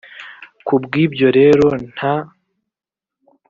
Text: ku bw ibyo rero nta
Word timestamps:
ku 0.65 0.73
bw 0.83 0.91
ibyo 1.05 1.27
rero 1.37 1.67
nta 1.93 2.15